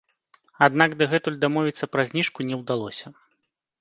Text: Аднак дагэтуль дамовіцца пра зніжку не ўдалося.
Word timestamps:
Аднак 0.67 0.95
дагэтуль 1.01 1.37
дамовіцца 1.45 1.89
пра 1.97 2.07
зніжку 2.13 2.39
не 2.49 2.55
ўдалося. 2.63 3.07